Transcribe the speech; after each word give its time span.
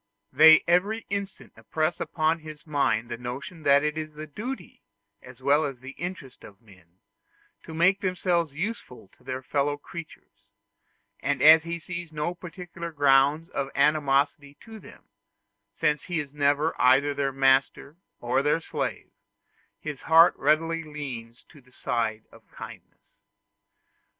They 0.33 0.63
every 0.67 1.05
instant 1.11 1.53
impress 1.55 1.99
upon 1.99 2.39
his 2.39 2.65
mind 2.65 3.07
the 3.09 3.19
notion 3.19 3.61
that 3.61 3.83
it 3.83 3.99
is 3.99 4.15
the 4.15 4.25
duty, 4.25 4.81
as 5.21 5.43
well 5.43 5.63
as 5.63 5.79
the 5.79 5.91
interest 5.91 6.43
of 6.43 6.59
men, 6.59 7.01
to 7.61 7.73
make 7.75 7.99
themselves 8.01 8.51
useful 8.51 9.09
to 9.09 9.23
their 9.23 9.43
fellow 9.43 9.77
creatures; 9.77 10.53
and 11.19 11.39
as 11.43 11.61
he 11.65 11.77
sees 11.77 12.11
no 12.11 12.33
particular 12.33 12.91
ground 12.91 13.51
of 13.51 13.69
animosity 13.75 14.55
to 14.61 14.79
them, 14.79 15.03
since 15.71 16.01
he 16.01 16.19
is 16.19 16.33
never 16.33 16.73
either 16.81 17.13
their 17.13 17.31
master 17.31 17.95
or 18.19 18.41
their 18.41 18.59
slave, 18.59 19.11
his 19.79 20.01
heart 20.01 20.35
readily 20.35 20.81
leans 20.81 21.43
to 21.49 21.61
the 21.61 21.71
side 21.71 22.25
of 22.31 22.49
kindness. 22.49 23.13